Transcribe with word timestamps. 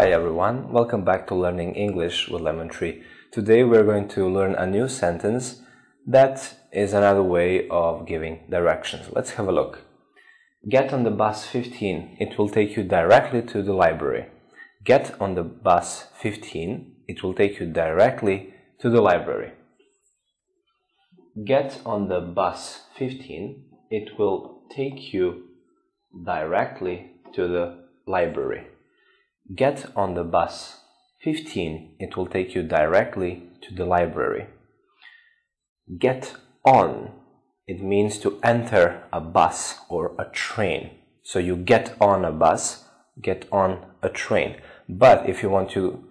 Hi 0.00 0.12
everyone, 0.12 0.72
welcome 0.72 1.04
back 1.04 1.26
to 1.26 1.34
Learning 1.34 1.74
English 1.74 2.30
with 2.30 2.40
Lemon 2.40 2.70
Tree. 2.70 3.02
Today 3.30 3.64
we're 3.64 3.84
going 3.84 4.08
to 4.08 4.26
learn 4.26 4.54
a 4.54 4.66
new 4.66 4.88
sentence 4.88 5.60
that 6.06 6.54
is 6.72 6.94
another 6.94 7.22
way 7.22 7.68
of 7.68 8.06
giving 8.06 8.46
directions. 8.48 9.10
Let's 9.12 9.32
have 9.32 9.46
a 9.46 9.52
look. 9.52 9.80
Get 10.66 10.94
on 10.94 11.04
the 11.04 11.10
bus 11.10 11.44
15, 11.44 12.16
it 12.18 12.38
will 12.38 12.48
take 12.48 12.78
you 12.78 12.82
directly 12.82 13.42
to 13.42 13.62
the 13.62 13.74
library. 13.74 14.24
Get 14.86 15.20
on 15.20 15.34
the 15.34 15.44
bus 15.44 16.06
15, 16.22 16.94
it 17.06 17.22
will 17.22 17.34
take 17.34 17.60
you 17.60 17.66
directly 17.66 18.54
to 18.80 18.88
the 18.88 19.02
library. 19.02 19.52
Get 21.44 21.78
on 21.84 22.08
the 22.08 22.22
bus 22.22 22.86
15, 22.96 23.64
it 23.90 24.18
will 24.18 24.62
take 24.74 25.12
you 25.12 25.44
directly 26.24 27.10
to 27.34 27.46
the 27.46 27.84
library. 28.06 28.66
Get 29.54 29.90
on 29.96 30.14
the 30.14 30.24
bus 30.24 30.80
15, 31.22 31.96
it 31.98 32.16
will 32.16 32.26
take 32.26 32.54
you 32.54 32.62
directly 32.62 33.42
to 33.62 33.74
the 33.74 33.84
library. 33.84 34.46
Get 35.98 36.34
on, 36.64 37.10
it 37.66 37.82
means 37.82 38.18
to 38.20 38.38
enter 38.42 39.02
a 39.12 39.20
bus 39.20 39.80
or 39.88 40.14
a 40.18 40.24
train. 40.24 40.90
So 41.22 41.38
you 41.38 41.56
get 41.56 41.94
on 42.00 42.24
a 42.24 42.32
bus, 42.32 42.84
get 43.20 43.46
on 43.52 43.84
a 44.02 44.08
train. 44.08 44.56
But 44.88 45.28
if 45.28 45.42
you 45.42 45.50
want 45.50 45.70
to, 45.70 46.04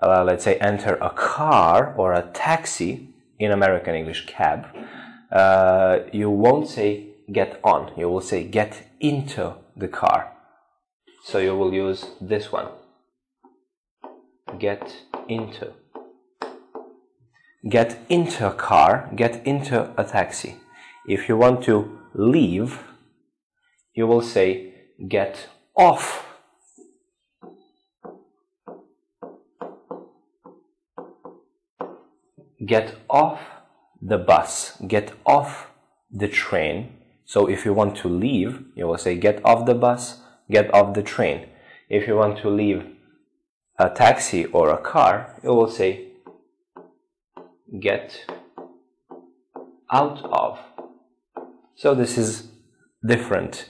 uh, 0.00 0.22
let's 0.24 0.44
say, 0.44 0.56
enter 0.58 0.94
a 0.94 1.10
car 1.10 1.94
or 1.96 2.12
a 2.12 2.30
taxi 2.32 3.08
in 3.38 3.50
American 3.50 3.94
English 3.94 4.26
cab, 4.26 4.66
uh, 5.32 6.00
you 6.12 6.30
won't 6.30 6.68
say 6.68 7.08
get 7.32 7.58
on, 7.64 7.92
you 7.96 8.08
will 8.08 8.20
say 8.20 8.44
get 8.44 8.86
into 9.00 9.54
the 9.76 9.88
car. 9.88 10.32
So 11.24 11.38
you 11.38 11.56
will 11.56 11.72
use 11.72 12.06
this 12.20 12.50
one 12.50 12.68
get 14.58 14.94
into. 15.28 15.72
Get 17.68 17.98
into 18.08 18.48
a 18.48 18.52
car, 18.52 19.10
get 19.14 19.46
into 19.46 19.90
a 19.96 20.04
taxi. 20.04 20.56
If 21.06 21.28
you 21.28 21.36
want 21.36 21.62
to 21.64 21.98
leave, 22.14 22.80
you 23.94 24.06
will 24.06 24.20
say 24.20 24.74
get 25.08 25.48
off. 25.76 26.26
Get 32.66 32.96
off 33.08 33.40
the 34.00 34.18
bus, 34.18 34.76
get 34.86 35.12
off 35.24 35.70
the 36.10 36.28
train. 36.28 36.94
So 37.24 37.48
if 37.48 37.64
you 37.64 37.72
want 37.72 37.96
to 37.98 38.08
leave, 38.08 38.64
you 38.74 38.86
will 38.86 38.98
say 38.98 39.16
get 39.16 39.44
off 39.44 39.66
the 39.66 39.74
bus, 39.74 40.21
get 40.50 40.72
off 40.74 40.94
the 40.94 41.02
train. 41.02 41.48
If 41.88 42.06
you 42.06 42.16
want 42.16 42.38
to 42.38 42.50
leave 42.50 42.84
a 43.78 43.90
taxi 43.90 44.46
or 44.46 44.70
a 44.70 44.78
car, 44.78 45.34
it 45.42 45.48
will 45.48 45.70
say 45.70 46.08
get 47.80 48.24
out 49.90 50.24
of. 50.24 50.58
So 51.74 51.94
this 51.94 52.16
is 52.16 52.48
different. 53.06 53.68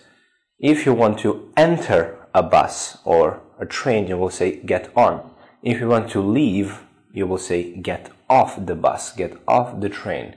If 0.58 0.86
you 0.86 0.92
want 0.92 1.18
to 1.20 1.52
enter 1.56 2.18
a 2.34 2.42
bus 2.42 2.98
or 3.04 3.40
a 3.58 3.66
train, 3.66 4.06
you 4.06 4.16
will 4.16 4.30
say 4.30 4.56
get 4.62 4.90
on. 4.96 5.30
If 5.62 5.80
you 5.80 5.88
want 5.88 6.10
to 6.10 6.20
leave, 6.20 6.80
you 7.12 7.26
will 7.26 7.38
say 7.38 7.76
get 7.76 8.10
off 8.28 8.64
the 8.64 8.74
bus, 8.74 9.12
get 9.12 9.36
off 9.46 9.80
the 9.80 9.88
train. 9.88 10.36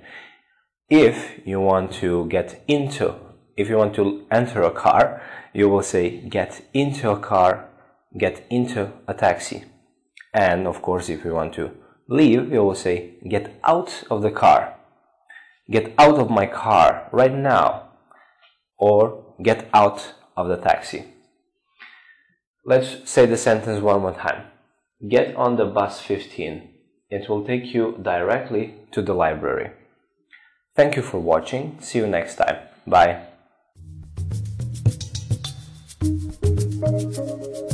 If 0.89 1.41
you 1.45 1.59
want 1.59 1.93
to 1.93 2.27
get 2.27 2.63
into, 2.67 3.15
if 3.57 3.69
you 3.69 3.77
want 3.77 3.95
to 3.95 4.25
enter 4.31 4.61
a 4.63 4.71
car, 4.71 5.21
you 5.53 5.69
will 5.69 5.83
say 5.83 6.19
get 6.21 6.61
into 6.73 7.09
a 7.09 7.19
car, 7.19 7.69
get 8.17 8.45
into 8.49 8.91
a 9.07 9.13
taxi. 9.13 9.63
And 10.33 10.67
of 10.67 10.81
course, 10.81 11.09
if 11.09 11.23
you 11.23 11.33
want 11.33 11.53
to 11.53 11.71
leave, 12.09 12.51
you 12.51 12.63
will 12.63 12.75
say 12.75 13.15
get 13.29 13.59
out 13.63 14.03
of 14.11 14.21
the 14.21 14.31
car. 14.31 14.75
Get 15.71 15.93
out 15.97 16.19
of 16.19 16.29
my 16.29 16.45
car 16.45 17.09
right 17.11 17.33
now. 17.33 17.89
Or 18.77 19.23
get 19.41 19.69
out 19.73 20.13
of 20.35 20.49
the 20.49 20.57
taxi. 20.57 21.05
Let's 22.65 23.09
say 23.09 23.25
the 23.25 23.37
sentence 23.37 23.81
one 23.81 24.01
more 24.01 24.13
time. 24.13 24.47
Get 25.07 25.35
on 25.35 25.55
the 25.55 25.65
bus 25.65 26.01
15. 26.01 26.69
It 27.09 27.29
will 27.29 27.45
take 27.45 27.73
you 27.73 27.97
directly 28.01 28.73
to 28.91 29.01
the 29.01 29.13
library. 29.13 29.71
Thank 30.75 30.95
you 30.95 31.01
for 31.01 31.19
watching. 31.19 31.77
See 31.79 31.99
you 31.99 32.07
next 32.07 32.35
time. 32.35 32.57
Bye. 32.85 33.34
thank 36.85 37.17
you 37.17 37.64